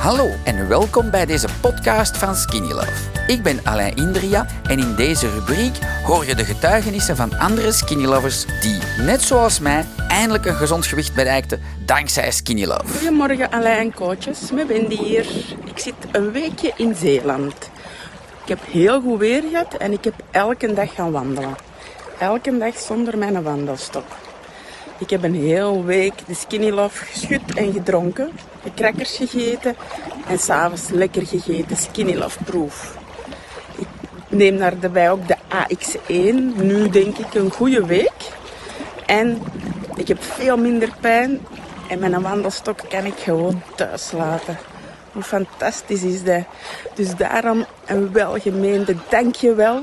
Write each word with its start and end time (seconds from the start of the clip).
Hallo 0.00 0.30
en 0.44 0.68
welkom 0.68 1.10
bij 1.10 1.26
deze 1.26 1.48
podcast 1.60 2.16
van 2.16 2.34
Skinny 2.34 2.72
Love. 2.72 2.92
Ik 3.26 3.42
ben 3.42 3.60
Alain 3.64 3.96
Indria 3.96 4.46
en 4.68 4.78
in 4.78 4.94
deze 4.94 5.30
rubriek 5.30 5.78
hoor 6.04 6.26
je 6.26 6.34
de 6.34 6.44
getuigenissen 6.44 7.16
van 7.16 7.38
andere 7.38 7.72
Skinny 7.72 8.04
Lovers 8.04 8.46
die, 8.60 8.78
net 8.98 9.22
zoals 9.22 9.58
mij, 9.58 9.84
eindelijk 10.08 10.44
een 10.46 10.54
gezond 10.54 10.86
gewicht 10.86 11.14
bereikten 11.14 11.60
dankzij 11.84 12.30
Skinny 12.30 12.64
Love. 12.64 12.98
Goedemorgen 12.98 13.50
Alain 13.50 13.78
en 13.78 13.94
coaches, 13.94 14.50
met 14.50 14.66
Wendy 14.66 14.96
hier. 14.96 15.26
Ik 15.64 15.78
zit 15.78 15.94
een 16.12 16.32
weekje 16.32 16.72
in 16.76 16.94
Zeeland. 16.94 17.70
Ik 18.42 18.48
heb 18.48 18.60
heel 18.64 19.00
goed 19.00 19.18
weer 19.18 19.42
gehad 19.50 19.74
en 19.74 19.92
ik 19.92 20.04
heb 20.04 20.14
elke 20.30 20.72
dag 20.72 20.94
gaan 20.94 21.12
wandelen. 21.12 21.56
Elke 22.18 22.58
dag 22.58 22.78
zonder 22.78 23.18
mijn 23.18 23.42
wandelstok. 23.42 24.04
Ik 24.98 25.10
heb 25.10 25.22
een 25.22 25.34
hele 25.34 25.84
week 25.84 26.12
de 26.26 26.34
Skinny 26.34 26.70
Love 26.70 27.04
geschud 27.04 27.54
en 27.54 27.72
gedronken. 27.72 28.30
De 28.62 28.70
crackers 28.74 29.16
gegeten 29.16 29.76
en 30.26 30.38
s'avonds 30.38 30.88
lekker 30.88 31.26
gegeten. 31.26 31.76
Skinny 31.76 32.14
Love 32.14 32.44
proef. 32.44 32.96
Ik 33.76 33.86
neem 34.28 34.58
daarbij 34.58 35.10
ook 35.10 35.28
de 35.28 35.36
AX1. 35.36 36.56
Nu 36.56 36.88
denk 36.88 37.18
ik 37.18 37.34
een 37.34 37.50
goede 37.50 37.86
week. 37.86 38.30
En 39.06 39.42
ik 39.96 40.08
heb 40.08 40.22
veel 40.22 40.56
minder 40.56 40.92
pijn. 41.00 41.40
En 41.88 41.98
mijn 41.98 42.22
wandelstok 42.22 42.80
kan 42.88 43.04
ik 43.04 43.18
gewoon 43.18 43.62
thuis 43.76 44.12
laten. 44.12 44.58
Hoe 45.12 45.22
fantastisch 45.22 46.02
is 46.02 46.22
dat? 46.22 46.44
Dus 46.94 47.14
daarom 47.16 47.64
een 47.86 48.12
welgemeende 48.12 48.96
dankjewel. 49.08 49.82